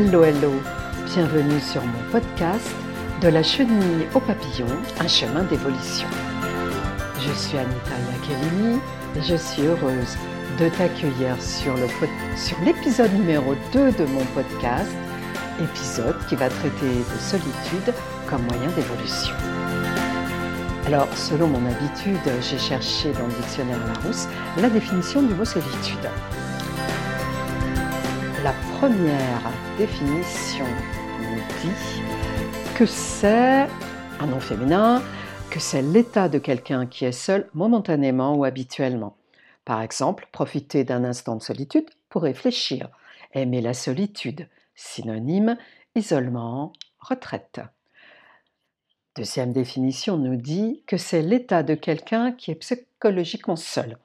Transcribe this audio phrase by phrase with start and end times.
[0.00, 0.52] Hello hello,
[1.06, 2.70] bienvenue sur mon podcast
[3.20, 4.68] De la chenille au papillon,
[5.00, 6.06] un chemin d'évolution.
[7.18, 8.78] Je suis Anita Iakelini
[9.16, 10.16] et je suis heureuse
[10.60, 11.74] de t'accueillir sur
[12.64, 14.92] l'épisode numéro 2 de mon podcast,
[15.60, 17.92] épisode qui va traiter de solitude
[18.30, 19.34] comme moyen d'évolution.
[20.86, 24.28] Alors, selon mon habitude, j'ai cherché dans le dictionnaire Larousse
[24.58, 26.08] la définition du mot solitude.
[28.78, 33.66] Première définition nous dit que c'est
[34.20, 35.02] un nom féminin,
[35.50, 39.16] que c'est l'état de quelqu'un qui est seul momentanément ou habituellement.
[39.64, 42.88] Par exemple, profiter d'un instant de solitude pour réfléchir,
[43.34, 45.58] aimer la solitude, synonyme
[45.96, 47.60] isolement, retraite.
[49.16, 53.98] Deuxième définition nous dit que c'est l'état de quelqu'un qui est psychologiquement seul,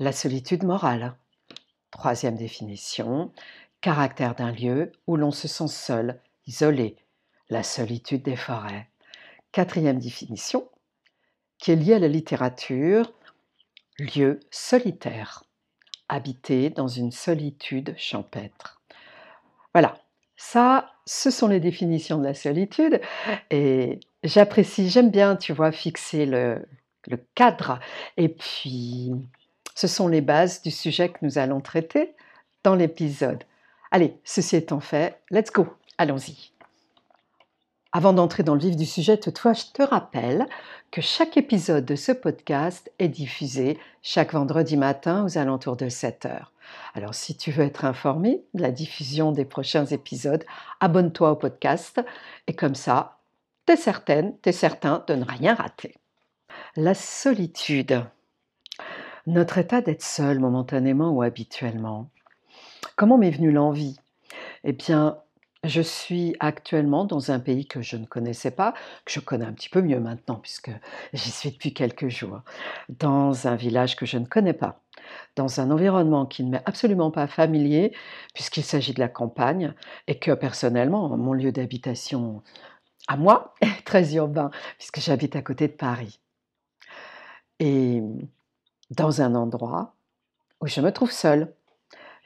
[0.00, 1.14] la solitude morale.
[1.92, 3.30] Troisième définition,
[3.82, 6.96] caractère d'un lieu où l'on se sent seul, isolé,
[7.50, 8.88] la solitude des forêts.
[9.50, 10.66] Quatrième définition,
[11.58, 13.12] qui est liée à la littérature,
[13.98, 15.44] lieu solitaire,
[16.08, 18.80] habité dans une solitude champêtre.
[19.74, 19.98] Voilà,
[20.36, 23.00] ça, ce sont les définitions de la solitude
[23.50, 26.66] et j'apprécie, j'aime bien, tu vois, fixer le,
[27.08, 27.80] le cadre
[28.16, 29.12] et puis
[29.74, 32.14] ce sont les bases du sujet que nous allons traiter
[32.62, 33.44] dans l'épisode.
[33.94, 35.66] Allez, ceci étant fait, let's go,
[35.98, 36.52] allons-y.
[37.92, 40.46] Avant d'entrer dans le vif du sujet, toutefois, je te rappelle
[40.90, 46.24] que chaque épisode de ce podcast est diffusé chaque vendredi matin aux alentours de 7
[46.24, 46.54] heures.
[46.94, 50.46] Alors, si tu veux être informé de la diffusion des prochains épisodes,
[50.80, 52.00] abonne-toi au podcast
[52.46, 53.18] et comme ça,
[53.66, 55.98] t'es certaine, t'es certain de ne rien rater.
[56.76, 58.06] La solitude.
[59.26, 62.08] Notre état d'être seul momentanément ou habituellement.
[62.96, 63.96] Comment m'est venue l'envie?
[64.64, 65.18] Eh bien,
[65.64, 69.52] je suis actuellement dans un pays que je ne connaissais pas, que je connais un
[69.52, 70.70] petit peu mieux maintenant puisque
[71.12, 72.40] j'y suis depuis quelques jours,
[72.88, 74.80] dans un village que je ne connais pas,
[75.36, 77.94] dans un environnement qui ne m'est absolument pas familier
[78.34, 79.72] puisqu'il s'agit de la campagne
[80.06, 82.42] et que personnellement, mon lieu d'habitation
[83.08, 86.20] à moi est très urbain puisque j'habite à côté de Paris.
[87.60, 88.02] Et
[88.90, 89.94] dans un endroit
[90.60, 91.54] où je me trouve seule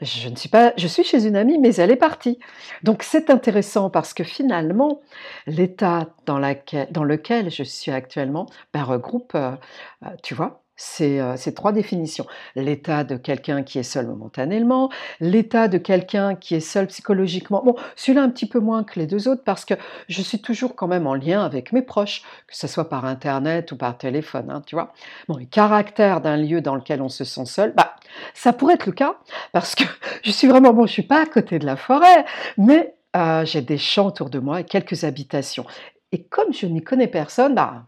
[0.00, 2.38] je ne suis pas, je suis chez une amie, mais elle est partie.
[2.82, 5.00] Donc c'est intéressant parce que finalement,
[5.46, 9.56] l'état dans, lequel je suis actuellement ben, regroupe, euh,
[10.04, 10.65] euh, tu vois,
[11.00, 12.26] euh, ces, trois définitions.
[12.54, 17.62] L'état de quelqu'un qui est seul momentanément, l'état de quelqu'un qui est seul psychologiquement.
[17.64, 19.74] Bon, celui-là un petit peu moins que les deux autres parce que
[20.08, 23.72] je suis toujours quand même en lien avec mes proches, que ce soit par Internet
[23.72, 24.92] ou par téléphone, hein, tu vois.
[25.28, 27.96] Bon, le caractère d'un lieu dans lequel on se sent seul, bah,
[28.34, 29.16] ça pourrait être le cas
[29.52, 29.84] parce que
[30.22, 32.26] je suis vraiment, bon, je suis pas à côté de la forêt,
[32.58, 35.64] mais euh, j'ai des champs autour de moi et quelques habitations.
[36.12, 37.86] Et comme je n'y connais personne, bah,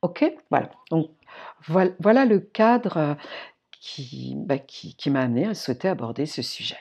[0.00, 0.70] ok, voilà.
[0.90, 1.10] Donc,
[1.66, 3.14] voilà, le cadre euh,
[4.36, 6.78] bah, qui, m'a amené à souhaiter aborder ce sujet.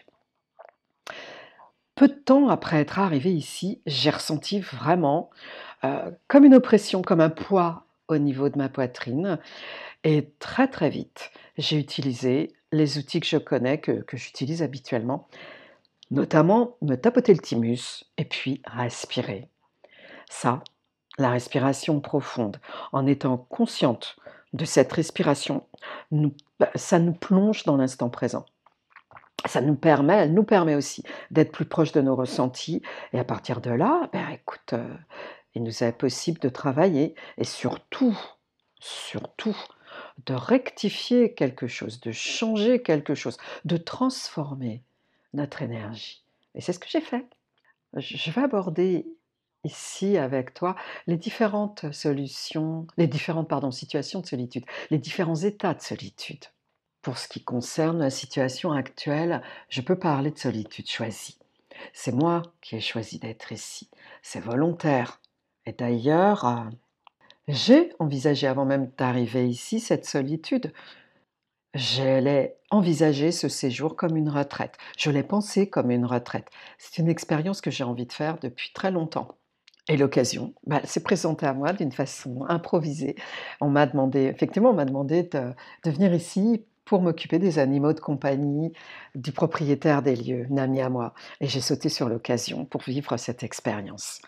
[1.95, 5.29] Peu de temps après être arrivé ici, j'ai ressenti vraiment
[5.83, 9.39] euh, comme une oppression, comme un poids au niveau de ma poitrine.
[10.03, 15.27] Et très très vite, j'ai utilisé les outils que je connais, que, que j'utilise habituellement,
[16.09, 19.49] notamment me tapoter le thymus et puis respirer.
[20.29, 20.63] Ça,
[21.17, 22.57] la respiration profonde,
[22.93, 24.15] en étant consciente
[24.53, 25.65] de cette respiration,
[26.59, 28.45] bah, ça nous plonge dans l'instant présent.
[29.45, 32.81] Ça nous permet, elle nous permet aussi d'être plus proche de nos ressentis.
[33.13, 34.95] Et à partir de là, ben écoute, euh,
[35.55, 38.17] il nous est possible de travailler et surtout,
[38.79, 39.57] surtout,
[40.25, 44.83] de rectifier quelque chose, de changer quelque chose, de transformer
[45.33, 46.23] notre énergie.
[46.55, 47.25] Et c'est ce que j'ai fait.
[47.95, 49.07] Je vais aborder
[49.63, 50.75] ici avec toi
[51.07, 56.45] les différentes solutions, les différentes pardon, situations de solitude, les différents états de solitude.
[57.01, 61.39] Pour ce qui concerne la situation actuelle, je peux parler de solitude choisie.
[61.93, 63.89] C'est moi qui ai choisi d'être ici.
[64.21, 65.19] C'est volontaire.
[65.65, 66.69] Et d'ailleurs, euh,
[67.47, 70.73] j'ai envisagé avant même d'arriver ici cette solitude.
[71.73, 74.77] J'allais envisager ce séjour comme une retraite.
[74.97, 76.49] Je l'ai pensé comme une retraite.
[76.77, 79.37] C'est une expérience que j'ai envie de faire depuis très longtemps.
[79.87, 83.15] Et l'occasion bah, s'est présentée à moi d'une façon improvisée.
[83.59, 85.53] On m'a demandé, effectivement, on m'a demandé de,
[85.89, 88.73] venir ici pour m'occuper des animaux de compagnie
[89.15, 91.13] du propriétaire des lieux, une à moi.
[91.39, 94.21] Et j'ai sauté sur l'occasion pour vivre cette expérience.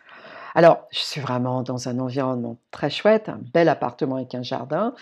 [0.55, 4.93] Alors, je suis vraiment dans un environnement très chouette, un bel appartement avec un jardin.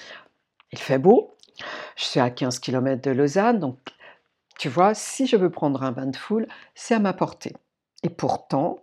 [0.71, 1.35] Il fait beau.
[1.95, 3.77] Je suis à 15 km de Lausanne, donc
[4.57, 7.53] tu vois, si je veux prendre un bain de foule, c'est à ma portée.
[8.03, 8.79] Et pourtant,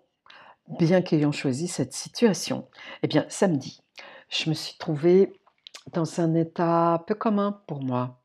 [0.79, 2.69] bien qu'ayant choisi cette situation,
[3.03, 3.83] eh bien, samedi,
[4.29, 5.33] je me suis trouvée
[5.93, 8.21] dans un état peu commun pour moi.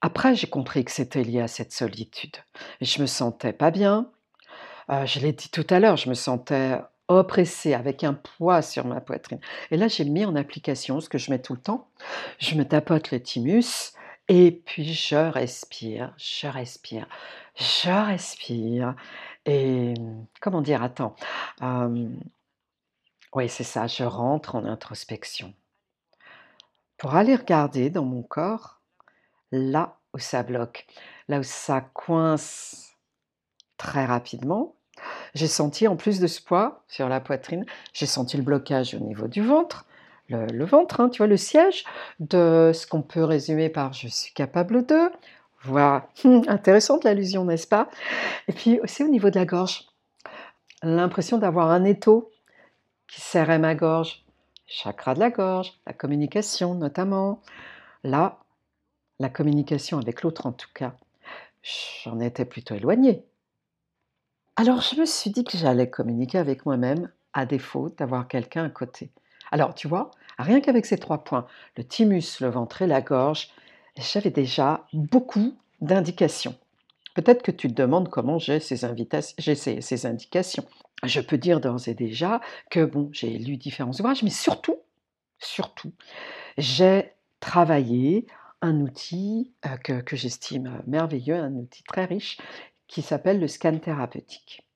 [0.00, 2.36] Après, j'ai compris que c'était lié à cette solitude.
[2.80, 4.10] Je me sentais pas bien.
[4.90, 6.78] Euh, je l'ai dit tout à l'heure, je me sentais
[7.08, 9.40] oppressée avec un poids sur ma poitrine.
[9.70, 11.88] Et là, j'ai mis en application ce que je mets tout le temps.
[12.38, 13.92] Je me tapote le thymus
[14.28, 17.08] et puis je respire, je respire,
[17.56, 18.94] je respire.
[19.48, 19.94] Et
[20.42, 21.16] comment dire, attends.
[23.34, 25.54] oui, c'est ça, je rentre en introspection.
[26.98, 28.80] Pour aller regarder dans mon corps,
[29.50, 30.86] là où ça bloque,
[31.28, 32.96] là où ça coince
[33.78, 34.74] très rapidement,
[35.34, 37.64] j'ai senti en plus de ce poids sur la poitrine,
[37.94, 39.86] j'ai senti le blocage au niveau du ventre,
[40.28, 41.84] le, ventre, hein, tu vois, le siège
[42.20, 45.10] de ce qu'on peut résumer par je suis capable de.
[45.62, 46.08] Voilà,
[46.46, 47.88] intéressante l'allusion, n'est-ce pas?
[48.46, 49.86] Et puis aussi au niveau de la gorge,
[50.82, 52.30] l'impression d'avoir un étau
[53.08, 54.24] qui serrait ma gorge,
[54.66, 57.42] chakra de la gorge, la communication notamment.
[58.04, 58.38] Là,
[59.18, 60.94] la communication avec l'autre en tout cas,
[62.04, 63.24] j'en étais plutôt éloignée.
[64.56, 68.70] Alors je me suis dit que j'allais communiquer avec moi-même à défaut d'avoir quelqu'un à
[68.70, 69.10] côté.
[69.50, 71.46] Alors, tu vois, rien qu'avec ces trois points,
[71.76, 73.48] le thymus, le ventre et la gorge,
[74.00, 76.56] j'avais déjà beaucoup d'indications.
[77.14, 80.64] Peut-être que tu te demandes comment j'ai ces, indications.
[81.04, 82.40] Je peux dire d'ores et déjà
[82.70, 84.78] que bon, j'ai lu différents ouvrages, mais surtout,
[85.38, 85.92] surtout,
[86.58, 88.26] j'ai travaillé
[88.60, 92.38] un outil euh, que, que j'estime merveilleux, un outil très riche,
[92.88, 94.66] qui s'appelle le scan thérapeutique.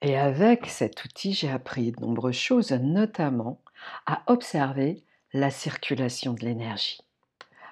[0.00, 3.60] Et avec cet outil, j'ai appris de nombreuses choses, notamment
[4.06, 5.02] à observer
[5.32, 7.00] la circulation de l'énergie.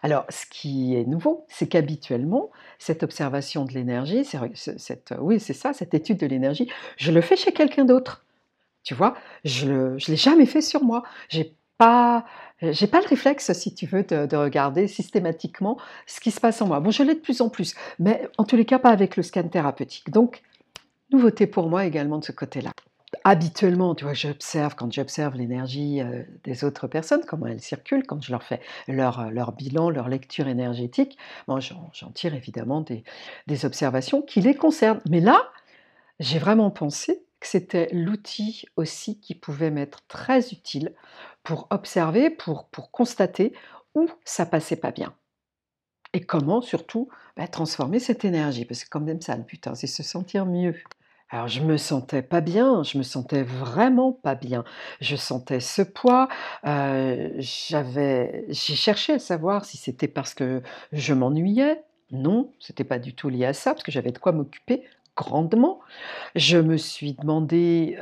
[0.03, 5.73] Alors, ce qui est nouveau, c'est qu'habituellement, cette observation de l'énergie, cette, oui, c'est ça,
[5.73, 8.25] cette étude de l'énergie, je le fais chez quelqu'un d'autre.
[8.83, 9.15] Tu vois,
[9.45, 11.05] je ne l'ai jamais fait sur moi.
[11.29, 12.25] J'ai pas,
[12.61, 16.61] j'ai pas le réflexe, si tu veux, de, de, regarder systématiquement ce qui se passe
[16.63, 16.81] en moi.
[16.81, 19.23] Bon, je l'ai de plus en plus, mais en tous les cas, pas avec le
[19.23, 20.11] scan thérapeutique.
[20.11, 20.43] Donc,
[21.13, 22.73] nouveauté pour moi également de ce côté-là.
[23.25, 28.23] Habituellement, tu vois, j'observe, quand j'observe l'énergie euh, des autres personnes, comment elles circulent, quand
[28.23, 33.05] je leur fais leur, euh, bilan, leur lecture énergétique, moi j'en tire évidemment des,
[33.65, 35.03] observations qui les concernent.
[35.09, 35.51] Mais là,
[36.21, 40.95] j'ai vraiment pensé que c'était l'outil aussi qui pouvait m'être très utile
[41.43, 43.53] pour observer, pour, constater
[43.95, 45.15] où ça passait pas bien.
[46.15, 49.87] Et comment surtout bah, transformer cette énergie, parce que quand même ça le hein, c'est
[49.87, 50.75] se sentir mieux.
[51.33, 54.65] Alors je me sentais pas bien, je me sentais vraiment pas bien.
[55.01, 56.29] Je sentais ce poids,
[56.63, 60.63] j'avais j'ai cherché à savoir si c'était parce que
[60.93, 61.83] je m'ennuyais.
[62.11, 64.83] Non, c'était pas du tout lié à ça parce que j'avais de quoi m'occuper
[65.17, 65.81] grandement.
[66.37, 67.99] Je me suis demandé,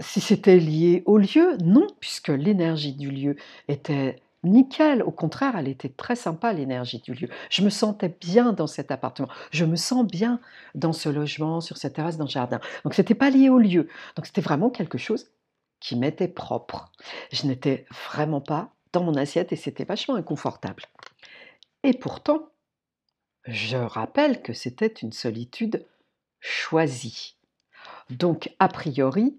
[0.00, 1.56] si c'était lié au lieu.
[1.64, 3.36] Non, puisque l'énergie du lieu
[3.68, 5.02] était nickel.
[5.02, 7.28] Au contraire, elle était très sympa, l'énergie du lieu.
[7.50, 9.28] Je me sentais bien dans cet appartement.
[9.50, 10.40] Je me sens bien
[10.74, 12.60] dans ce logement, sur cette terrasse, dans le jardin.
[12.84, 13.88] Donc, ce n'était pas lié au lieu.
[14.16, 15.30] Donc, c'était vraiment quelque chose
[15.80, 16.90] qui m'était propre.
[17.32, 20.84] Je n'étais vraiment pas dans mon assiette et c'était vachement inconfortable.
[21.82, 22.48] Et pourtant,
[23.44, 25.86] je rappelle que c'était une solitude
[26.40, 27.36] choisie.
[28.10, 29.38] Donc, a priori,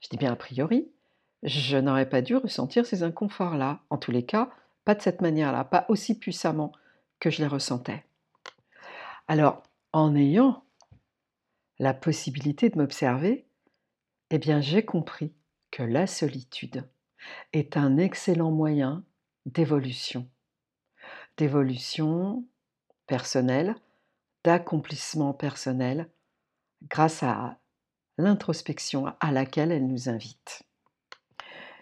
[0.00, 0.88] je dis bien a priori,
[1.46, 3.80] je n'aurais pas dû ressentir ces inconforts-là.
[3.88, 4.50] En tous les cas,
[4.84, 6.72] pas de cette manière-là, pas aussi puissamment
[7.20, 8.04] que je les ressentais.
[9.28, 9.62] Alors,
[9.92, 10.64] en ayant
[11.78, 13.46] la possibilité de m'observer,
[14.30, 15.32] eh bien, j'ai compris
[15.70, 16.88] que la solitude
[17.52, 19.04] est un excellent moyen
[19.46, 20.28] d'évolution,
[21.36, 22.44] d'évolution
[23.06, 23.76] personnelle,
[24.42, 26.10] d'accomplissement personnel,
[26.88, 27.58] grâce à
[28.18, 30.65] l'introspection à laquelle elle nous invite.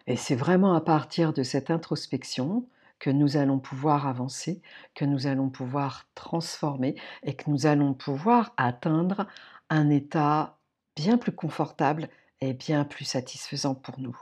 [0.06, 2.68] Et c'est vraiment à partir de cette introspection
[2.98, 4.62] que nous allons pouvoir avancer,
[4.94, 9.26] que nous allons pouvoir transformer et que nous allons pouvoir atteindre
[9.70, 10.58] un état
[10.96, 12.08] bien plus confortable
[12.40, 14.16] et bien plus satisfaisant pour nous.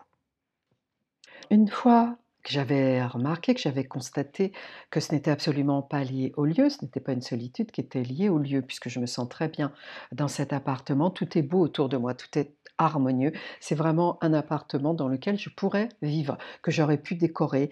[1.51, 4.53] Une fois que j'avais remarqué, que j'avais constaté
[4.91, 8.03] que ce n'était absolument pas lié au lieu, ce n'était pas une solitude qui était
[8.03, 9.73] liée au lieu, puisque je me sens très bien
[10.11, 13.33] dans cet appartement, tout est beau autour de moi, tout est harmonieux.
[13.61, 17.71] C'est vraiment un appartement dans lequel je pourrais vivre, que j'aurais pu décorer,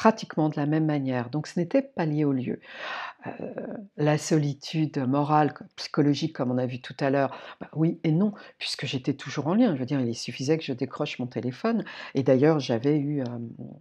[0.00, 1.28] pratiquement de la même manière.
[1.28, 2.58] Donc ce n'était pas lié au lieu.
[3.26, 3.30] Euh,
[3.98, 8.32] la solitude morale, psychologique, comme on a vu tout à l'heure, bah oui et non,
[8.56, 9.74] puisque j'étais toujours en lien.
[9.74, 11.84] Je veux dire, il suffisait que je décroche mon téléphone.
[12.14, 13.24] Et d'ailleurs, j'avais eu euh,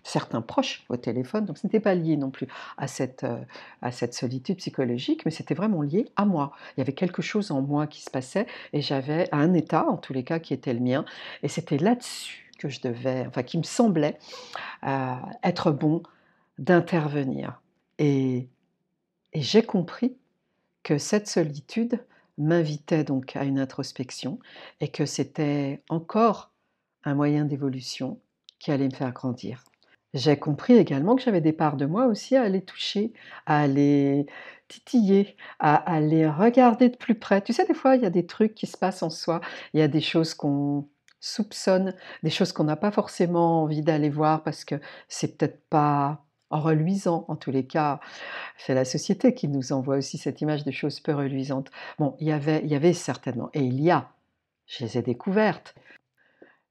[0.03, 2.47] certains proches au téléphone, donc ce n'était pas lié non plus
[2.81, 3.43] euh,
[3.81, 6.51] à cette solitude psychologique, mais c'était vraiment lié à moi.
[6.75, 9.95] Il y avait quelque chose en moi qui se passait et j'avais un état, en
[9.95, 11.05] tous les cas, qui était le mien.
[11.43, 14.19] Et c'était là-dessus que je devais, enfin qui me semblait
[14.85, 16.03] euh, être bon
[16.59, 17.61] d'intervenir.
[17.97, 18.47] Et,
[19.33, 20.15] et j'ai compris
[20.83, 22.05] que cette solitude
[22.37, 24.39] m'invitait donc à une introspection
[24.79, 26.51] et que c'était encore
[27.03, 28.19] un moyen d'évolution
[28.59, 29.63] qui allait me faire grandir.
[30.13, 33.13] J'ai compris également que j'avais des parts de moi aussi à aller toucher,
[33.45, 34.25] à aller
[34.67, 37.41] titiller, à aller regarder de plus près.
[37.41, 39.41] Tu sais, des fois, il y a des trucs qui se passent en soi,
[39.73, 40.87] il y a des choses qu'on
[41.19, 44.75] soupçonne, des choses qu'on n'a pas forcément envie d'aller voir parce que
[45.07, 47.99] c'est peut-être pas en reluisant, en tous les cas,
[48.57, 51.69] c'est la société qui nous envoie aussi cette image de choses peu reluisantes.
[51.99, 54.09] Bon, il y avait, il y avait certainement, et il y a,
[54.65, 55.75] je les ai découvertes,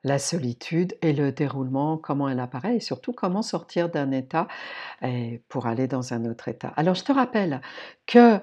[0.04, 4.46] la solitude et le déroulement, comment elle apparaît et surtout comment sortir d'un état
[5.48, 6.72] pour aller dans un autre état.
[6.76, 7.60] Alors je te rappelle
[8.06, 8.40] que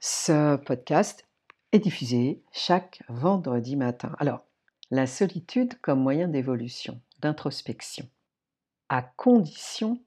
[0.00, 1.24] ce podcast
[1.72, 4.12] est diffusé chaque vendredi matin.
[4.18, 4.44] Alors
[4.90, 8.08] la solitude comme moyen d'évolution, d'introspection,
[8.88, 10.00] à condition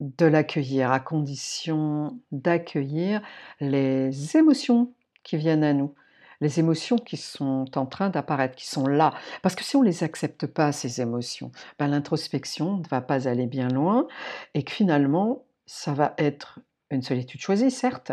[0.00, 3.20] de l'accueillir, à condition d'accueillir
[3.60, 5.94] les émotions qui viennent à nous,
[6.40, 9.12] les émotions qui sont en train d'apparaître, qui sont là.
[9.42, 13.28] Parce que si on ne les accepte pas, ces émotions, ben, l'introspection ne va pas
[13.28, 14.06] aller bien loin
[14.54, 16.60] et que finalement, ça va être
[16.90, 18.12] une solitude choisie, certes,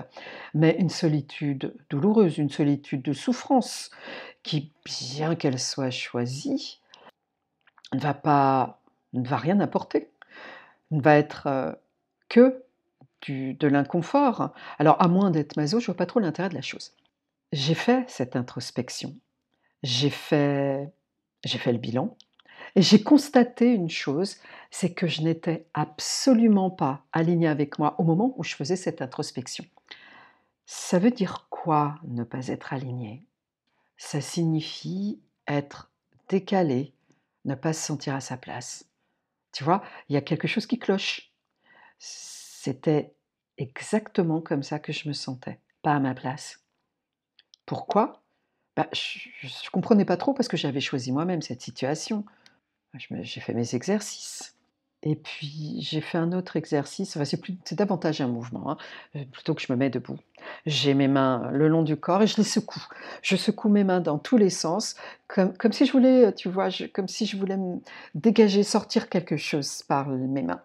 [0.53, 3.89] mais une solitude douloureuse, une solitude de souffrance,
[4.43, 6.79] qui, bien qu'elle soit choisie,
[7.93, 8.81] ne va pas,
[9.13, 10.09] ne va rien apporter,
[10.91, 11.71] ne va être euh,
[12.29, 12.63] que
[13.21, 14.53] du, de l'inconfort.
[14.77, 16.93] Alors, à moins d'être maso, je vois pas trop l'intérêt de la chose.
[17.51, 19.15] J'ai fait cette introspection,
[19.81, 20.91] j'ai fait,
[21.45, 22.15] j'ai fait le bilan,
[22.77, 24.37] et j'ai constaté une chose,
[24.69, 29.01] c'est que je n'étais absolument pas alignée avec moi au moment où je faisais cette
[29.01, 29.65] introspection.
[30.67, 33.25] Ça veut dire quoi ne pas être aligné
[33.97, 35.89] Ça signifie être
[36.29, 36.93] décalé,
[37.45, 38.85] ne pas se sentir à sa place.
[39.53, 41.33] Tu vois, il y a quelque chose qui cloche.
[41.97, 43.15] C'était
[43.57, 46.63] exactement comme ça que je me sentais, pas à ma place.
[47.65, 48.21] Pourquoi?
[48.75, 52.23] Bah, Je ne comprenais pas trop parce que j'avais choisi moi-même cette situation.
[52.93, 54.57] J'ai fait mes exercices.
[55.03, 58.77] Et puis j'ai fait un autre exercice, enfin, c'est, davantage un mouvement, hein,
[59.15, 60.17] euh, plutôt que je me mets debout.
[60.65, 62.83] J'ai mes mains le long du corps et je les secoue.
[63.21, 64.95] Je secoue mes mains dans tous les sens,
[65.27, 67.79] comme, comme si je voulais, tu vois, comme si je voulais me
[68.15, 70.63] dégager, sortir quelque chose par mes mains.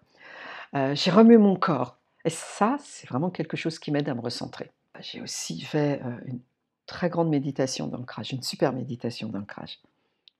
[0.74, 1.98] Euh, j'ai remué mon corps.
[2.24, 4.70] Et ça, c'est vraiment quelque chose qui m'aide à me recentrer.
[5.00, 6.40] J'ai aussi fait euh, une
[6.86, 9.80] très grande méditation d'ancrage, une super méditation d'ancrage.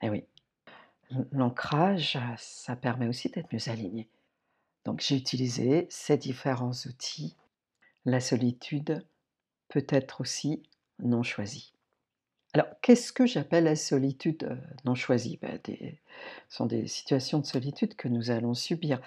[0.01, 0.25] Et eh oui,
[1.33, 4.09] l'ancrage, ça permet aussi d'être mieux aligné.
[4.85, 7.37] Donc j'ai utilisé ces différents outils.
[8.05, 9.05] La solitude
[9.69, 10.63] peut être aussi
[10.99, 11.73] non choisie.
[12.55, 15.39] Alors, qu'est-ce que j'appelle la solitude euh, non choisie?
[15.41, 19.01] Ben, Ce sont des situations de solitude que nous allons subir.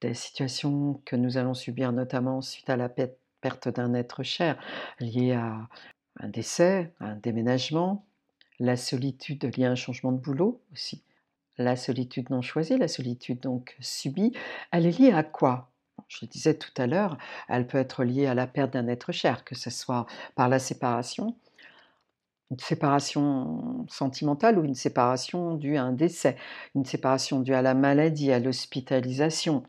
[0.00, 4.58] Des situations que nous allons subir notamment suite à la perte d'un être cher,
[4.98, 5.68] liée à
[6.18, 8.04] un décès, un déménagement,
[8.58, 11.04] la solitude liée à un changement de boulot aussi,
[11.58, 14.32] la solitude non choisie, la solitude donc subie,
[14.72, 15.70] elle est liée à quoi?
[16.08, 17.16] Je le disais tout à l'heure,
[17.48, 20.58] elle peut être liée à la perte d'un être cher, que ce soit par la
[20.58, 21.36] séparation,
[22.50, 26.36] une séparation sentimentale ou une séparation due à un décès,
[26.74, 29.64] une séparation due à la maladie, à l'hospitalisation.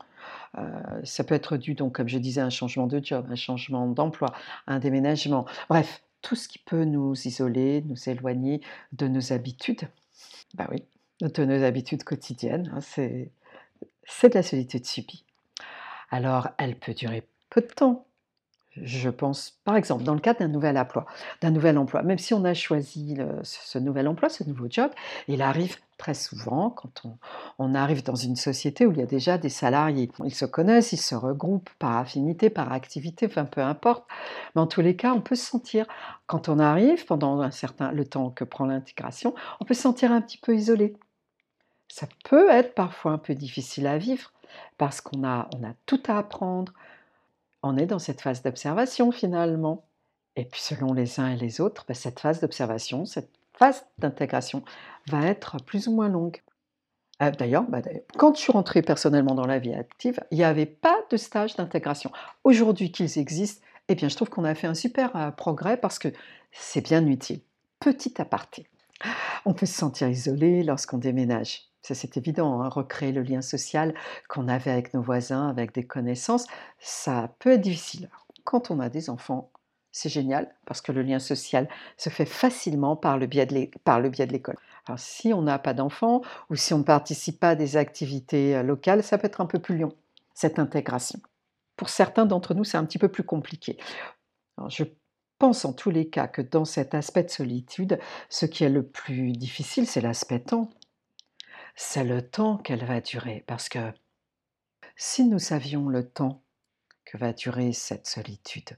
[0.56, 3.34] Euh, ça peut être dû, donc, comme je disais, à un changement de job, un
[3.34, 4.32] changement d'emploi,
[4.66, 5.44] un déménagement.
[5.68, 8.60] Bref, tout ce qui peut nous isoler, nous éloigner
[8.92, 9.88] de nos habitudes.
[10.54, 10.84] Bah oui,
[11.20, 12.72] de nos habitudes quotidiennes.
[12.74, 13.30] Hein, c'est,
[14.28, 15.24] de la solitude subie.
[16.10, 18.06] Alors, elle peut durer peu de temps.
[18.82, 21.06] Je pense, par exemple, dans le cadre d'un nouvel emploi,
[21.40, 24.90] d'un nouvel emploi, même si on a choisi ce nouvel emploi, ce nouveau job,
[25.26, 27.02] il arrive très souvent quand
[27.58, 30.10] on, arrive dans une société où il y a déjà des salariés.
[30.24, 34.04] Ils se connaissent, ils se regroupent par affinité, par activité, enfin peu importe.
[34.54, 35.86] Mais en tous les cas, on peut se sentir,
[36.26, 40.12] quand on arrive, pendant un certain le temps que prend l'intégration, on peut se sentir
[40.12, 40.94] un petit peu isolé
[41.98, 44.32] ça peut être parfois un peu difficile à vivre
[44.76, 46.72] parce qu'on a, on a tout à apprendre.
[47.64, 49.84] On est dans cette phase d'observation finalement.
[50.36, 54.62] Et puis selon les uns et les autres, ben, cette phase d'observation, cette phase d'intégration
[55.08, 56.40] va être plus ou moins longue.
[57.18, 57.82] D'ailleurs, bah,
[58.16, 61.56] quand je suis rentrée personnellement dans la vie active, il n'y avait pas de stage
[61.56, 62.12] d'intégration.
[62.44, 65.98] Aujourd'hui qu'ils existent, eh bien, je trouve qu'on a fait un super euh, progrès parce
[65.98, 66.12] que
[66.52, 67.40] c'est bien utile.
[67.80, 68.68] Petit aparté.
[69.44, 71.67] On peut se sentir isolé lorsqu'on déménage.
[71.82, 73.94] Ça, c'est évident, hein, recréer le lien social
[74.28, 76.46] qu'on avait avec nos voisins, avec des connaissances,
[76.78, 78.10] ça peut être difficile.
[78.44, 79.50] Quand on a des enfants,
[79.92, 84.56] c'est génial parce que le lien social se fait facilement par le biais de l'école.
[84.86, 88.56] Alors, si on n'a pas d'enfants ou si on ne participe pas à des activités
[88.56, 89.92] euh, locales, ça peut être un peu plus long,
[90.34, 91.20] cette intégration.
[91.76, 93.78] Pour certains d'entre nous, c'est un petit peu plus compliqué.
[94.68, 94.84] je
[95.38, 98.82] pense en tous les cas que dans cet aspect de solitude, ce qui est le
[98.82, 100.70] plus difficile, c'est l'aspect temps.
[101.80, 103.44] C'est le temps qu'elle va durer.
[103.46, 103.92] Parce que
[104.96, 106.42] si nous savions le temps
[107.04, 108.76] que va durer cette solitude,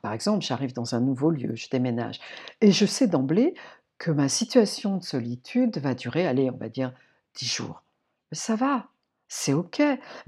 [0.00, 2.18] par exemple, j'arrive dans un nouveau lieu, je déménage,
[2.62, 3.52] et je sais d'emblée
[3.98, 6.94] que ma situation de solitude va durer, allez, on va dire,
[7.34, 7.82] dix jours.
[8.30, 8.88] Mais ça va,
[9.28, 9.82] c'est OK.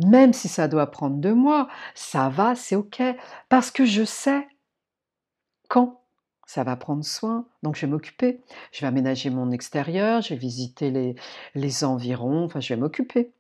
[0.05, 3.03] Même si ça doit prendre deux mois, ça va, c'est OK.
[3.49, 4.47] Parce que je sais
[5.71, 6.04] quand
[6.47, 8.41] ça va prendre soin, donc je vais m'occuper.
[8.73, 11.17] Je vais aménager mon extérieur, je vais visiter
[11.55, 13.33] les, environs, enfin je vais m'occuper.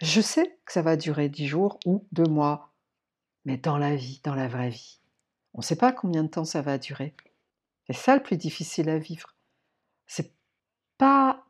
[0.00, 2.72] Je sais que ça va durer dix jours ou deux mois,
[3.44, 5.00] mais dans la vie, dans la vraie vie,
[5.54, 7.14] on ne sait pas combien de temps ça va durer.
[7.86, 9.34] C'est ça le plus difficile à vivre.
[10.06, 10.32] C'est
[10.98, 11.44] pas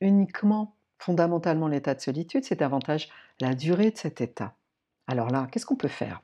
[0.00, 3.08] uniquement fondamentalement l'état de solitude, c'est davantage
[3.40, 4.54] la durée de cet état.
[5.06, 6.22] Alors là, qu'est-ce qu'on peut faire?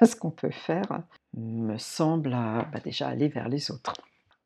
[0.04, 1.02] Ce qu'on peut faire
[1.34, 3.94] me semble bah, déjà aller vers les autres.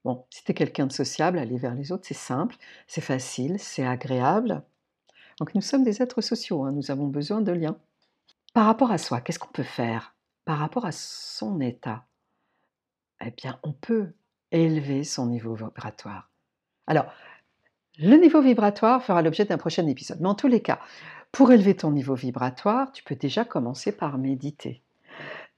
[0.04, 2.56] Bon, si tu es quelqu'un de sociable, aller vers les autres, c'est simple,
[2.86, 4.62] c'est facile, c'est agréable.
[5.38, 7.78] Donc nous sommes des êtres sociaux, hein, nous avons besoin de liens.
[8.52, 10.14] Par rapport à soi, qu'est-ce qu'on peut faire?
[10.44, 12.04] Par rapport à son état,
[13.24, 14.12] eh bien, on peut
[14.50, 16.30] élever son niveau vibratoire.
[16.86, 17.06] Alors,
[17.98, 20.20] le niveau vibratoire fera l'objet d'un prochain épisode.
[20.20, 20.80] Mais en tous les cas,
[21.32, 24.83] pour élever ton niveau vibratoire, tu peux déjà commencer par méditer.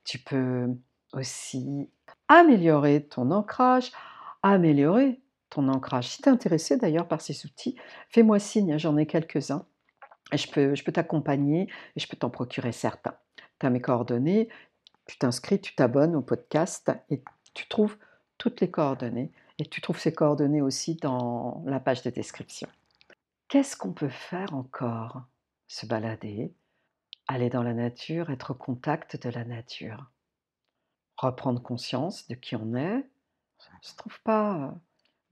[0.06, 0.68] Tu peux
[1.12, 1.90] aussi
[2.28, 3.92] améliorer ton ancrage,
[4.42, 6.08] améliorer ton ancrage.
[6.08, 7.76] Si tu es intéressé d'ailleurs par ces outils,
[8.08, 9.66] fais-moi signe, hein, j'en ai quelques-uns.
[10.32, 13.16] Et je peux, je peux t'accompagner et je peux t'en procurer certains.
[13.60, 14.48] Tu as mes coordonnées,
[15.06, 17.22] tu t'inscris, tu t'abonnes au podcast et
[17.54, 17.96] tu trouves
[18.38, 22.68] toutes les coordonnées et tu trouves ces coordonnées aussi dans la page de description.
[23.48, 25.22] Qu'est-ce qu'on peut faire encore?
[25.68, 26.52] Se balader,
[27.26, 30.10] aller dans la nature, être au contact de la nature,
[31.16, 33.08] reprendre conscience de qui on est.
[33.60, 34.74] On ne se trouve pas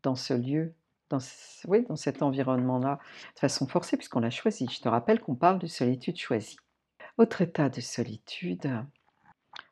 [0.02, 0.74] dans ce lieu,
[1.10, 1.18] dans,
[1.66, 2.98] oui, dans cet environnement-là,
[3.34, 4.66] de façon forcée, puisqu'on l'a choisi.
[4.70, 6.56] Je te rappelle qu'on parle de solitude choisie.
[7.18, 8.66] Autre état de solitude,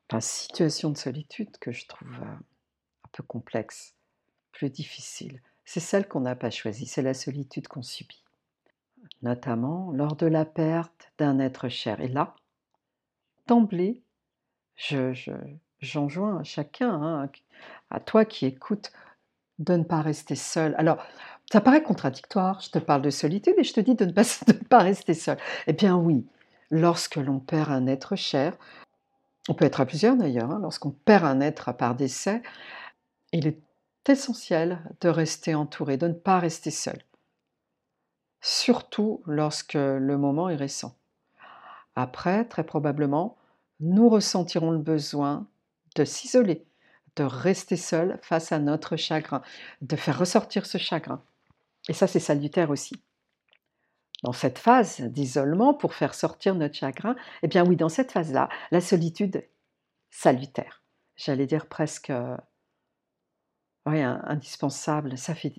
[0.08, 3.96] enfin situation de solitude que je trouve un peu complexe,
[4.52, 8.21] plus difficile, c'est celle qu'on n'a pas choisie, c'est la solitude qu'on subit,
[9.22, 12.00] notamment lors de la perte d'un être cher.
[12.00, 12.34] Et là,
[13.46, 14.02] d'emblée,
[14.76, 15.12] je,
[15.80, 17.30] j'enjoins à chacun, hein,
[17.90, 18.92] à toi qui écoutes,
[19.58, 20.74] de ne pas rester seul.
[20.78, 20.98] Alors,
[21.50, 24.22] ça paraît contradictoire, je te parle de solitude et je te dis de ne pas,
[24.46, 25.38] de ne pas rester seul.
[25.66, 26.26] Eh bien oui,
[26.70, 28.56] lorsque l'on perd un être cher,
[29.48, 32.42] on peut être à plusieurs d'ailleurs, hein, lorsqu'on perd un être par décès,
[33.32, 33.60] il est
[34.08, 36.98] essentiel de rester entouré, de ne pas rester seul.
[38.42, 40.98] Surtout lorsque le moment est récent.
[41.94, 43.38] Après, très probablement,
[43.80, 45.46] nous ressentirons le besoin
[45.94, 46.66] de s'isoler,
[47.16, 49.42] de rester seul face à notre chagrin,
[49.80, 51.22] de faire ressortir ce chagrin.
[51.88, 52.94] Et ça, c'est salutaire aussi.
[54.22, 58.48] Dans cette phase d'isolement, pour faire sortir notre chagrin, eh bien oui, dans cette phase-là,
[58.70, 59.48] la solitude
[60.10, 60.82] salutaire.
[61.16, 62.12] J'allais dire presque
[63.86, 65.18] oui, indispensable.
[65.18, 65.52] Ça, fait,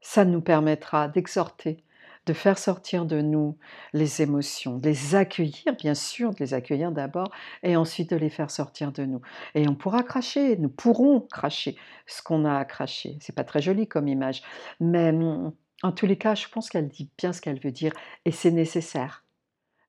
[0.00, 1.82] ça nous permettra d'exhorter,
[2.26, 3.56] de faire sortir de nous
[3.92, 7.30] les émotions, de les accueillir, bien sûr, de les accueillir d'abord,
[7.62, 9.20] et ensuite de les faire sortir de nous.
[9.54, 13.16] Et on pourra cracher, nous pourrons cracher ce qu'on a à cracher.
[13.20, 14.42] C'est pas très joli comme image,
[14.80, 17.92] mais mm, en tous les cas, je pense qu'elle dit bien ce qu'elle veut dire,
[18.24, 19.24] et c'est nécessaire.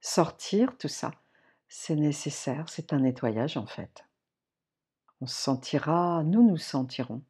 [0.01, 1.11] Sortir tout ça,
[1.67, 4.05] c'est nécessaire, c'est un nettoyage en fait.
[5.21, 7.23] On se sentira, nous nous sentirons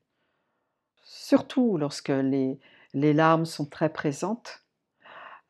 [1.08, 2.60] surtout lorsque les,
[2.93, 4.63] larmes sont très présentes,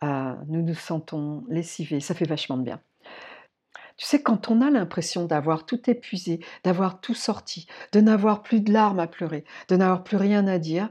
[0.01, 1.99] nous nous sentons lessivés.
[1.99, 2.81] Ça fait vachement de bien.
[3.97, 8.61] Tu sais, quand on a l'impression d'avoir tout épuisé, d'avoir tout sorti, de n'avoir plus
[8.61, 10.89] de larmes à pleurer, de n'avoir plus rien à dire,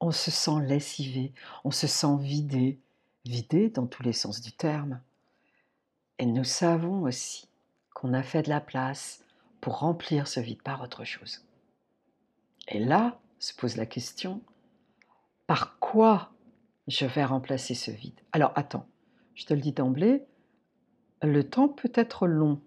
[0.00, 2.80] on se sent lessivé, on se sent vidé,
[3.24, 5.00] vidé dans tous les sens du terme.
[6.18, 7.48] Et nous savons aussi
[7.94, 9.24] qu'on a fait de la place
[9.60, 11.44] pour remplir ce vide par autre chose.
[12.66, 14.40] Et là, se pose la question,
[15.46, 16.32] par quoi
[16.88, 18.18] je vais remplacer ce vide.
[18.32, 18.86] Alors attends,
[19.34, 20.24] je te le dis d'emblée,
[21.22, 22.60] le temps peut être long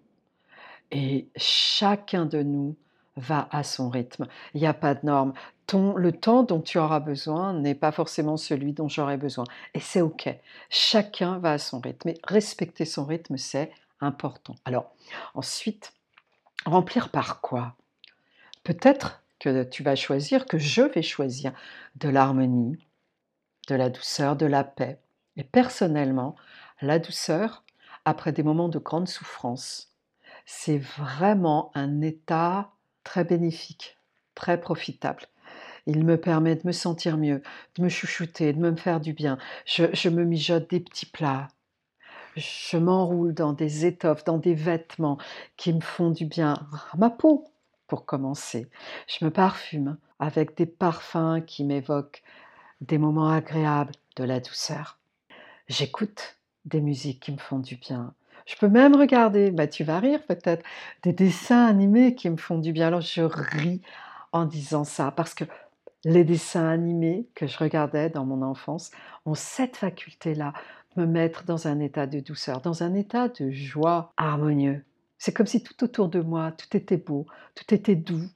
[0.90, 2.76] et chacun de nous
[3.16, 4.26] va à son rythme.
[4.54, 5.32] Il n'y a pas de norme.
[5.66, 9.44] Ton, le temps dont tu auras besoin n'est pas forcément celui dont j'aurai besoin.
[9.74, 10.28] Et c'est OK.
[10.70, 12.10] Chacun va à son rythme.
[12.10, 14.54] Et respecter son rythme, c'est important.
[14.64, 14.92] Alors,
[15.34, 15.92] ensuite,
[16.66, 17.74] remplir par quoi?
[18.62, 21.52] Peut-être que tu vas choisir, que je vais choisir
[21.96, 22.85] de l'harmonie,
[23.66, 24.98] de la douceur, de la paix.
[25.36, 26.36] Et personnellement,
[26.80, 27.64] la douceur,
[28.04, 29.92] après des moments de grande souffrance,
[30.44, 32.70] c'est vraiment un état
[33.04, 33.98] très bénéfique,
[34.34, 35.24] très profitable.
[35.86, 37.42] Il me permet de me sentir mieux,
[37.76, 39.38] de me chouchouter, de me faire du bien.
[39.64, 41.48] Je, me mijote des petits plats.
[42.34, 45.18] Je m'enroule dans des étoffes, dans des vêtements
[45.56, 46.54] qui me font du bien
[46.92, 47.44] à ma peau,
[47.86, 48.68] pour commencer.
[49.06, 52.22] Je me parfume avec des parfums qui m'évoquent
[52.80, 54.98] des moments agréables, de la douceur.
[55.68, 58.14] J'écoute des musiques qui me font du bien.
[58.46, 60.64] Je peux même regarder, bah, tu vas rire peut-être,
[61.02, 62.86] des dessins animés qui me font du bien.
[62.86, 63.82] Alors je ris
[64.32, 65.44] en disant ça parce que
[66.04, 68.92] les dessins animés que je regardais dans mon enfance
[69.24, 70.52] ont cette faculté-là
[70.94, 74.84] de me mettre dans un état de douceur, dans un état de joie harmonieux.
[75.18, 78.28] C'est comme si tout autour de moi, tout était beau, tout était doux,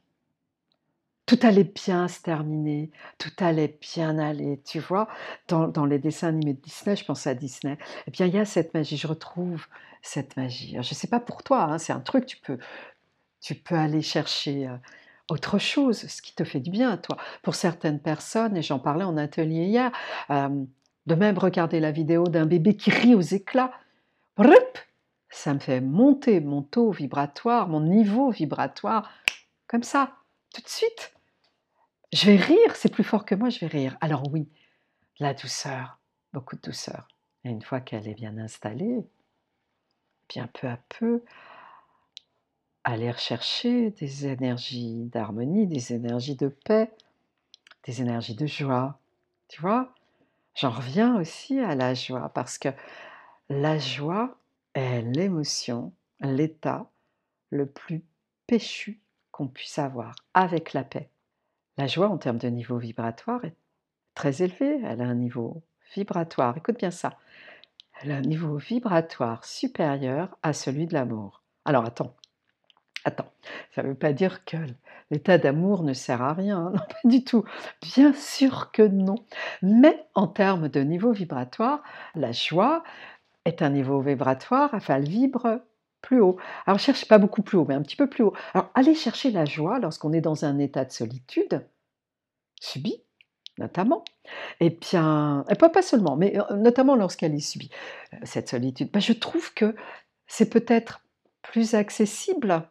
[1.31, 5.07] tout allait bien se terminer, tout allait bien aller, tu vois?
[5.47, 8.45] Dans, les dessins animés de Disney, je pense à Disney, eh bien, il y a
[8.45, 9.65] cette magie, je retrouve
[10.03, 10.73] cette magie.
[10.73, 12.59] je ne sais pas pour toi, hein, c'est un truc, tu peux,
[13.41, 14.77] tu peux aller chercher euh,
[15.29, 17.17] autre chose, ce qui te fait du bien toi.
[17.43, 19.93] Pour certaines personnes, et j'en parlais en atelier hier,
[20.31, 20.49] euh,
[21.07, 23.71] de même regarder la vidéo d'un bébé qui rit aux éclats,
[25.29, 29.13] ça me fait monter mon taux vibratoire, mon niveau vibratoire,
[29.69, 30.17] comme ça,
[30.53, 31.13] tout de suite.
[32.13, 33.97] Je vais rire, c'est plus fort que moi, je vais rire.
[34.01, 34.49] Alors oui,
[35.21, 35.99] la douceur,
[36.33, 37.07] beaucoup de douceur.
[37.45, 39.07] Et une fois qu'elle est bien installée,
[40.29, 41.23] bien peu à peu,
[42.83, 46.91] aller rechercher des énergies d'harmonie, des énergies de paix,
[47.85, 48.99] des énergies de joie.
[49.49, 49.95] Tu vois?
[50.57, 52.71] J'en reviens aussi à la joie parce que
[53.49, 54.37] la joie
[54.75, 56.91] est l'émotion, l'état
[57.51, 58.03] le plus
[58.49, 61.09] péchu qu'on puisse avoir avec la paix.
[61.81, 63.55] La joie, en termes de niveau vibratoire, est
[64.15, 64.83] très élevée.
[64.85, 65.63] Elle a un niveau
[65.95, 67.17] vibratoire, écoute bien ça,
[68.03, 71.43] elle a un niveau vibratoire supérieur à celui de l'amour.
[71.65, 72.15] Alors attends,
[73.07, 73.33] attends,
[73.75, 74.59] ça ne veut pas dire que
[75.11, 77.47] l'état d'amour ne sert à rien, hein, non pas du tout.
[77.81, 79.15] Bien sûr que non.
[79.63, 81.83] Mais en termes de niveau vibratoire,
[82.15, 82.85] la joie
[83.47, 85.63] est un niveau vibratoire, enfin elle vibre
[86.03, 86.37] plus haut.
[86.67, 88.35] Alors cherche pas beaucoup plus haut, mais un petit peu plus haut.
[88.55, 91.65] Alors allez chercher la joie lorsqu'on est dans un état de solitude,
[92.61, 93.03] subie
[93.61, 94.05] notamment.
[94.59, 97.71] Et bien, et pas, pas seulement, mais euh, notamment lorsqu'elle est subie,
[98.15, 98.91] euh, cette solitude.
[98.91, 99.77] Ben, je trouve que
[100.27, 101.03] c'est peut-être
[101.43, 102.69] plus accessible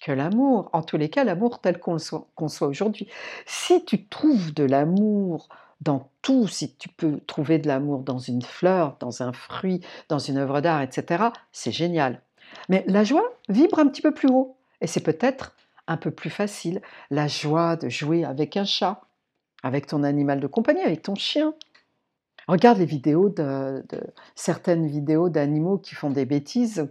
[0.00, 3.08] que l'amour, en tous les cas l'amour tel qu'on soit, soit aujourd'hui.
[3.46, 5.48] Si tu trouves de l'amour
[5.80, 10.18] dans tout, si tu peux trouver de l'amour dans une fleur, dans un fruit, dans
[10.18, 12.22] une œuvre d'art, etc., c'est génial.
[12.68, 14.56] Mais la joie vibre un petit peu plus haut.
[14.80, 15.54] Et c'est peut-être
[15.88, 16.80] un peu plus facile.
[17.10, 19.00] La joie de jouer avec un chat,
[19.64, 21.54] avec ton animal de compagnie, avec ton chien.
[22.46, 23.84] Regarde les vidéos de,
[24.34, 26.88] certaines vidéos d'animaux qui font des bêtises.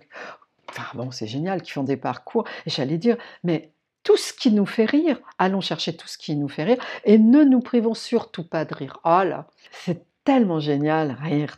[0.69, 2.45] Enfin bon, c'est génial, qui font des parcours.
[2.65, 3.71] J'allais dire, mais
[4.03, 7.17] tout ce qui nous fait rire, allons chercher tout ce qui nous fait rire et
[7.17, 8.99] ne nous privons surtout pas de rire.
[9.03, 11.57] Oh là, c'est tellement génial, rire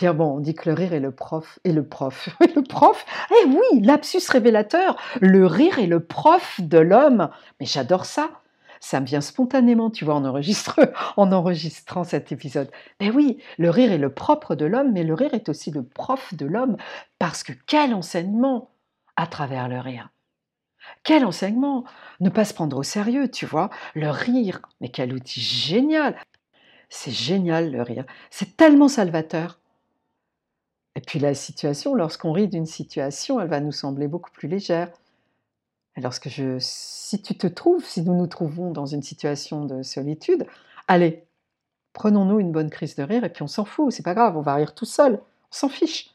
[0.00, 3.46] bon, on dit que le rire est le prof, et le prof, le prof, eh
[3.46, 7.30] oui, lapsus révélateur, le rire est le prof de l'homme.
[7.60, 8.30] Mais j'adore ça.
[8.80, 10.24] Ça me vient spontanément, tu vois, en,
[11.16, 12.70] en enregistrant cet épisode.
[13.00, 15.84] Mais oui, le rire est le propre de l'homme, mais le rire est aussi le
[15.84, 16.76] prof de l'homme,
[17.20, 18.70] parce que quel enseignement
[19.16, 20.10] à travers le rire.
[21.04, 21.84] Quel enseignement
[22.20, 23.70] Ne pas se prendre au sérieux, tu vois.
[23.94, 26.16] Le rire, mais quel outil génial
[26.88, 28.04] C'est génial le rire.
[28.30, 29.60] C'est tellement salvateur.
[30.94, 34.90] Et puis la situation, lorsqu'on rit d'une situation, elle va nous sembler beaucoup plus légère.
[35.96, 39.82] Et lorsque je, si tu te trouves, si nous nous trouvons dans une situation de
[39.82, 40.46] solitude,
[40.88, 41.26] allez,
[41.92, 44.42] prenons-nous une bonne crise de rire et puis on s'en fout, c'est pas grave, on
[44.42, 46.14] va rire tout seul, on s'en fiche.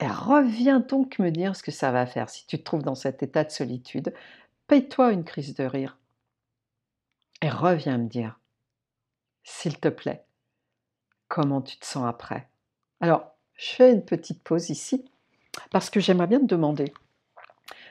[0.00, 2.94] Et reviens donc me dire ce que ça va faire si tu te trouves dans
[2.94, 4.14] cet état de solitude.
[4.66, 5.98] Paye-toi une crise de rire.
[7.42, 8.38] Et reviens me dire,
[9.42, 10.24] s'il te plaît,
[11.28, 12.48] comment tu te sens après?
[13.00, 15.04] Alors, je fais une petite pause ici
[15.70, 16.94] parce que j'aimerais bien te demander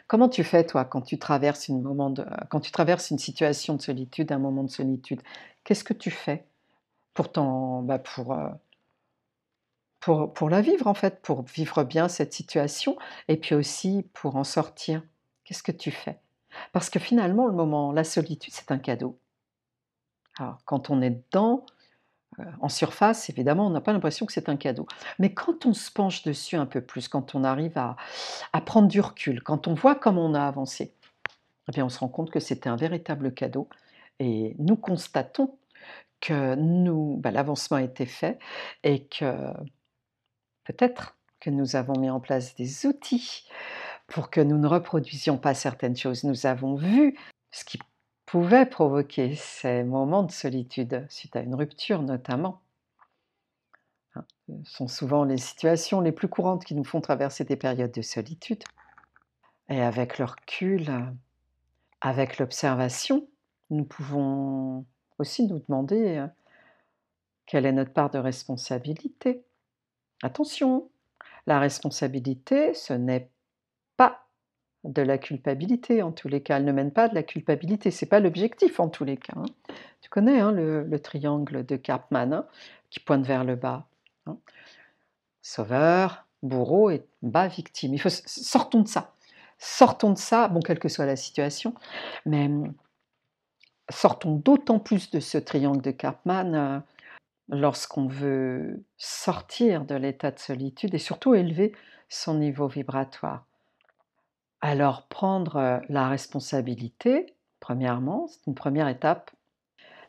[0.07, 5.21] comment tu fais toi quand tu traverses une situation de solitude, un moment de solitude?
[5.63, 6.45] Qu'est-ce que tu fais
[7.13, 8.49] Pourtant, bah pour, euh,
[9.99, 14.35] pour, pour la vivre en fait, pour vivre bien cette situation et puis aussi pour
[14.37, 15.03] en sortir?
[15.43, 16.17] Qu'est-ce que tu fais?
[16.71, 19.19] Parce que finalement, le moment, la solitude, c'est un cadeau.
[20.39, 21.65] Alors, quand on est dedans,
[22.61, 24.87] en surface, évidemment, on n'a pas l'impression que c'est un cadeau.
[25.17, 27.95] Mais quand on se penche dessus un peu plus, quand on arrive à,
[28.53, 30.93] à prendre du recul, quand on voit comment on a avancé,
[31.67, 33.67] eh bien, on se rend compte que c'était un véritable cadeau.
[34.19, 35.57] Et nous constatons
[36.19, 38.39] que nous, bah, l'avancement a été fait
[38.83, 39.53] et que
[40.65, 43.47] peut-être que nous avons mis en place des outils
[44.07, 46.23] pour que nous ne reproduisions pas certaines choses.
[46.23, 47.17] Nous avons vu
[47.51, 47.79] ce qui
[48.29, 52.61] pouvait provoquer ces moments de solitude, suite à une rupture notamment.
[54.13, 57.91] Hein, ce sont souvent les situations les plus courantes qui nous font traverser des périodes
[57.91, 58.63] de solitude.
[59.67, 60.91] Et avec le recul,
[62.01, 63.27] avec l'observation,
[63.71, 64.85] nous pouvons
[65.17, 66.27] aussi nous demander euh,
[67.47, 69.43] quelle est notre part de responsabilité.
[70.21, 70.91] Attention,
[71.47, 73.31] la responsabilité, ce n'est
[74.83, 76.57] de la culpabilité en tous les cas.
[76.57, 77.91] Elle ne mène pas de la culpabilité.
[77.91, 79.33] C'est pas l'objectif en tous les cas.
[79.35, 79.45] Hein.
[80.01, 82.45] Tu connais hein, le, triangle de Karpman hein,
[82.89, 83.87] qui pointe vers le bas.
[85.41, 87.93] Sauveur, bourreau et bas victime.
[87.93, 89.13] Il faut sortons de ça.
[89.57, 91.73] Sortons de ça, bon quelle que soit la situation,
[92.25, 92.73] mais hum,
[93.89, 96.79] sortons d'autant plus de ce triangle de Karpman euh,
[97.49, 101.73] lorsqu'on veut sortir de l'état de solitude et surtout élever
[102.07, 103.45] son niveau vibratoire.
[104.61, 109.31] Alors prendre euh, la responsabilité, premièrement, c'est une première étape.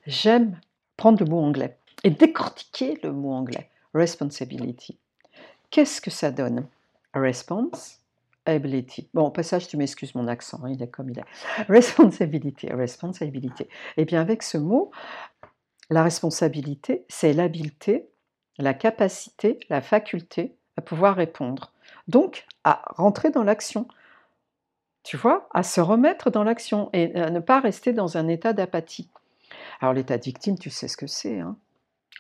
[0.06, 0.58] J'aime
[0.96, 4.98] prendre le mot anglais et décortiquer le mot anglais, responsibility.
[5.70, 6.66] Qu'est-ce que ça donne?
[7.14, 8.00] Response,
[8.46, 9.08] Ability.
[9.14, 11.24] Bon, au passage, tu m'excuses mon accent, il est comme il est.
[11.68, 13.66] Responsibility, responsibility.
[13.96, 14.90] Eh bien, avec ce mot,
[15.90, 18.08] la responsabilité, c'est l'habileté,
[18.58, 21.72] la capacité, la faculté à pouvoir répondre.
[22.08, 23.86] Donc, à rentrer dans l'action.
[25.02, 28.52] Tu vois, à se remettre dans l'action et à ne pas rester dans un état
[28.52, 29.10] d'apathie.
[29.80, 31.40] Alors, l'état de victime, tu sais ce que c'est.
[31.40, 31.56] Hein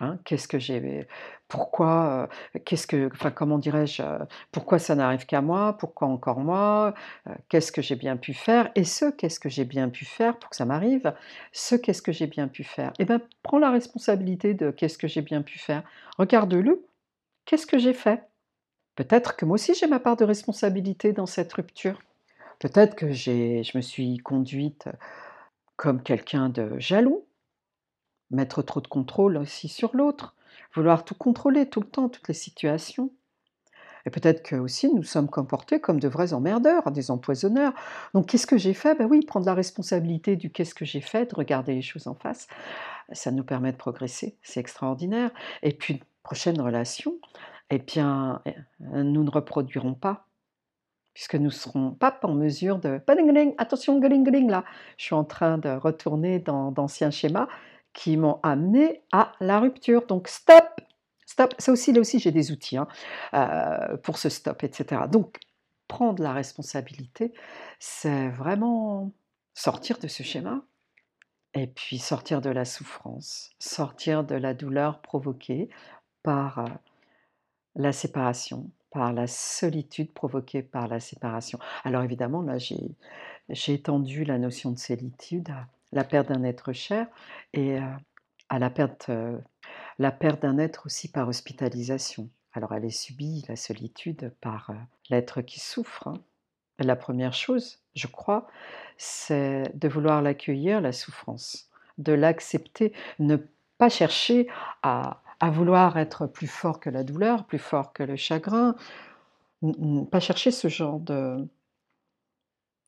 [0.02, 1.06] Hein, qu'est-ce que j'ai
[1.48, 2.30] pourquoi
[2.64, 4.02] qu'est-ce que enfin comment dirais-je
[4.50, 6.94] pourquoi ça n'arrive qu'à moi pourquoi encore moi
[7.50, 10.48] qu'est-ce que j'ai bien pu faire et ce qu'est-ce que j'ai bien pu faire pour
[10.48, 11.12] que ça m'arrive
[11.52, 15.08] ce qu'est-ce que j'ai bien pu faire eh bien prends la responsabilité de qu'est-ce que
[15.08, 15.82] j'ai bien pu faire
[16.16, 16.86] regarde-le
[17.44, 18.22] qu'est-ce que j'ai fait?
[18.94, 22.00] Peut-être que moi aussi j'ai ma part de responsabilité dans cette rupture
[22.60, 24.88] peut-être que je me suis conduite
[25.76, 27.26] comme quelqu'un de jaloux
[28.30, 30.34] mettre trop de contrôle aussi sur l'autre,
[30.74, 33.10] vouloir tout contrôler tout le temps, toutes les situations.
[34.06, 37.74] Et peut-être que aussi nous sommes comportés comme de vrais emmerdeurs, des empoisonneurs.
[38.14, 38.94] Donc qu'est-ce que j'ai fait?
[38.94, 42.14] Ben oui, prendre la responsabilité du qu'est-ce que j'ai fait, de regarder les choses en
[42.14, 42.46] face,
[43.12, 45.30] ça nous permet de progresser, c'est extraordinaire.
[45.62, 47.16] Et puis prochaine relation,
[47.68, 50.26] eh bien, eh, nous ne reproduirons pas
[51.20, 52.98] puisque nous ne serons pas en mesure de...
[53.58, 54.64] Attention, là,
[54.96, 57.46] je suis en train de retourner dans d'anciens schémas
[57.92, 60.06] qui m'ont amené à la rupture.
[60.06, 60.80] Donc stop,
[61.26, 61.54] stop.
[61.58, 62.88] Ça aussi, là aussi, j'ai des outils hein,
[63.34, 65.02] euh, pour ce stop, etc.
[65.12, 65.36] Donc
[65.88, 67.34] prendre la responsabilité,
[67.78, 69.12] c'est vraiment
[69.52, 70.62] sortir de ce schéma
[71.52, 75.68] et puis sortir de la souffrance, sortir de la douleur provoquée
[76.22, 76.64] par euh,
[77.74, 81.58] la séparation, par la solitude provoquée par la séparation.
[81.84, 87.06] Alors évidemment, là, j'ai étendu la notion de solitude à la perte d'un être cher
[87.52, 87.78] et
[88.48, 89.10] à la perte,
[89.98, 92.28] la perte d'un être aussi par hospitalisation.
[92.52, 94.72] Alors elle est subie, la solitude, par
[95.08, 96.08] l'être qui souffre.
[96.08, 96.14] Hein.
[96.78, 98.48] La première chose, je crois,
[98.96, 103.36] c'est de vouloir l'accueillir, la souffrance, de l'accepter, ne
[103.78, 104.48] pas chercher
[104.82, 108.76] à, à, vouloir être plus fort que la douleur, plus fort que le chagrin,
[110.10, 111.00] pas chercher ce genre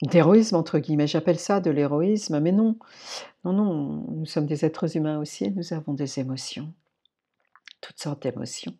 [0.03, 1.07] d'héroïsme entre guillemets.
[1.07, 2.77] J'appelle ça de l'héroïsme, mais non,
[3.45, 6.73] non, non, nous sommes des êtres humains aussi et nous avons des émotions,
[7.81, 8.75] toutes sortes d'émotions.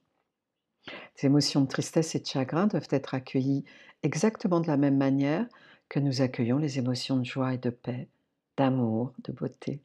[0.87, 3.65] Les émotions de tristesse et de chagrin doivent être accueillies
[4.03, 5.47] exactement de la même manière
[5.89, 8.09] que nous accueillons les émotions de joie et de paix,
[8.57, 9.83] d'amour, de beauté,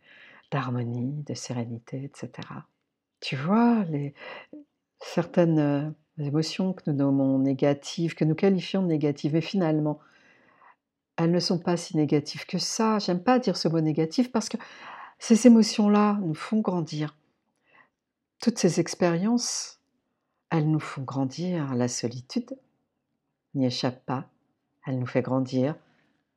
[0.51, 2.47] d'harmonie, de sérénité, etc.
[3.19, 4.13] Tu vois, les,
[4.99, 9.99] certaines euh, émotions que nous nommons négatives, que nous qualifions de négatives, et finalement,
[11.17, 12.99] elles ne sont pas si négatives que ça.
[12.99, 14.57] J'aime pas dire ce mot négatif parce que
[15.19, 17.15] ces émotions-là nous font grandir.
[18.39, 19.79] Toutes ces expériences,
[20.51, 21.73] elles nous font grandir.
[21.73, 22.55] La solitude
[23.55, 24.29] n'y échappe pas.
[24.85, 25.75] Elle nous fait grandir.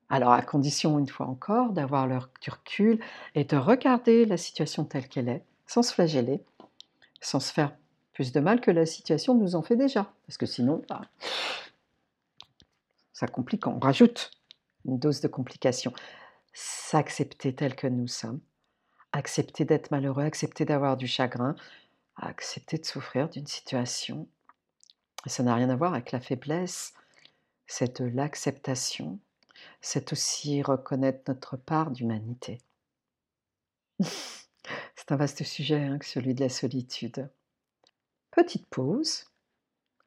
[0.08, 3.00] Alors à condition, une fois encore, d'avoir du recul
[3.34, 6.42] et de regarder la situation telle qu'elle est, sans se flageller,
[7.20, 7.76] sans se faire
[8.12, 10.12] plus de mal que la situation nous en fait déjà.
[10.26, 11.02] Parce que sinon, bah,
[13.12, 14.30] ça complique, on rajoute
[14.84, 15.92] une dose de complication.
[16.52, 18.40] S'accepter tel que nous sommes,
[19.12, 21.54] accepter d'être malheureux, accepter d'avoir du chagrin,
[22.16, 24.28] accepter de souffrir d'une situation.
[25.26, 26.94] ça n'a rien à voir avec la faiblesse,
[27.66, 29.20] c'est de l'acceptation,
[29.80, 32.58] c'est aussi reconnaître notre part d'humanité.
[34.96, 37.28] c'est un vaste sujet hein, que celui de la solitude.
[38.30, 39.24] Petite pause.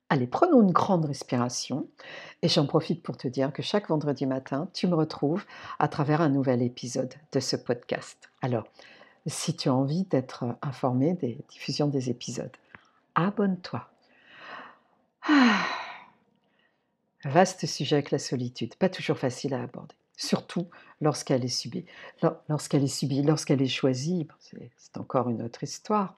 [0.09, 1.89] Allez, prenons une grande respiration
[2.41, 5.45] et j'en profite pour te dire que chaque vendredi matin, tu me retrouves
[5.79, 8.29] à travers un nouvel épisode de ce podcast.
[8.41, 8.67] Alors,
[9.27, 12.55] si tu as envie d'être informé des diffusions des épisodes.
[13.15, 13.89] Abonne-toi.
[15.27, 15.65] Ah.
[17.25, 20.67] Vaste sujet avec la solitude, pas toujours facile à aborder, surtout
[21.01, 21.85] lorsqu'elle est subie.
[22.49, 24.27] Lorsqu'elle est subie, lorsqu'elle est choisie,
[24.77, 26.17] c'est encore une autre histoire.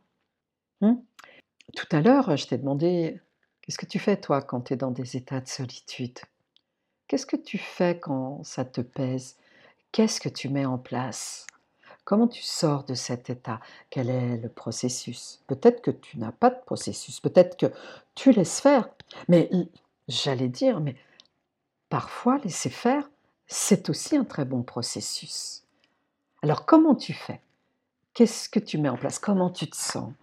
[0.82, 0.96] Hmm?
[1.76, 3.20] Tout à l'heure, je t'ai demandé,
[3.62, 6.20] qu'est-ce que tu fais toi quand tu es dans des états de solitude?
[7.08, 9.38] Qu'est-ce que tu fais quand ça te pèse?
[9.92, 11.48] Qu'est-ce que tu mets en place?
[12.04, 13.60] Comment tu sors de cet état?
[13.90, 15.42] Quel est le processus?
[15.48, 17.68] Peut-être que tu n'as pas de processus, peut-être que
[18.14, 18.90] tu laisses faire.
[19.28, 19.50] Mais
[20.08, 20.96] j'allais dire, mais
[21.90, 23.10] parfois laisser faire,
[23.48, 25.64] c'est aussi un très bon processus.
[26.42, 27.42] Alors comment tu fais?
[28.14, 29.20] Qu'est-ce que tu mets en place?
[29.20, 30.14] Comment tu te sens?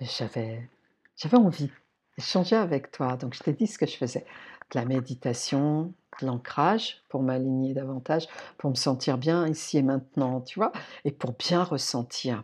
[0.00, 0.68] J'avais
[1.16, 1.70] j'avais envie
[2.16, 4.24] d'échanger avec toi, donc je t'ai dit ce que je faisais.
[4.72, 8.26] De la méditation, l'ancrage pour m'aligner davantage,
[8.58, 10.72] pour me sentir bien ici et maintenant, tu vois,
[11.04, 12.42] et pour bien ressentir.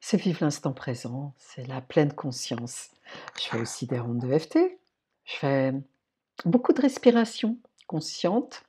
[0.00, 2.90] C'est vivre l'instant présent, c'est la pleine conscience.
[3.38, 4.58] Je fais aussi des rondes de FT,
[5.24, 5.72] je fais
[6.44, 7.58] beaucoup de respiration
[7.90, 8.62] consciente.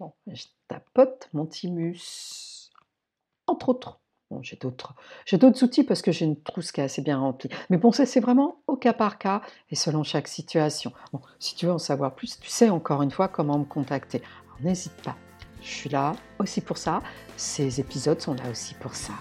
[0.00, 2.70] Bon, je tapote mon thymus,
[3.46, 4.00] entre autres
[4.40, 4.94] j'ai d'autres,
[5.62, 7.50] outils parce que j'ai une trousse qui est assez bien remplie.
[7.68, 10.92] Mais bon, ça c'est vraiment au cas par cas et selon chaque situation.
[11.38, 14.22] Si tu veux en savoir plus, tu sais encore une fois comment me contacter.
[14.60, 15.16] n'hésite pas.
[15.60, 17.02] Je suis là aussi pour ça.
[17.36, 19.12] Ces épisodes sont là aussi pour ça.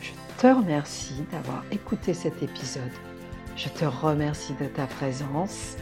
[0.00, 2.82] Je te remercie d'avoir écouté cet épisode.
[3.56, 5.76] Je te remercie de ta présence.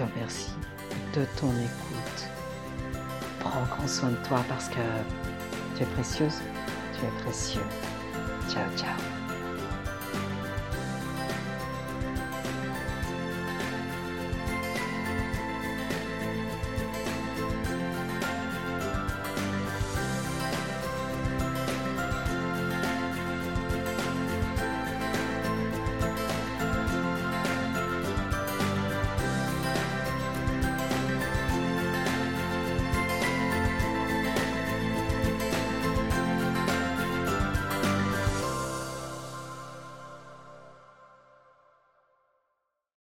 [0.00, 2.28] Te de ton écoute.
[3.38, 4.80] Prends grand soin de toi parce que
[5.76, 6.40] tu es précieuse,
[6.94, 7.66] tu es précieux.
[8.48, 9.19] Ciao, ciao.